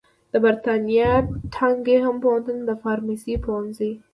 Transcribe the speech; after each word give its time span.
د 0.31 0.33
برېتانیا 0.43 1.09
ناټینګهم 1.23 2.15
پوهنتون 2.23 2.57
د 2.65 2.69
فارمیسي 2.81 3.35
پوهنځي 3.45 3.91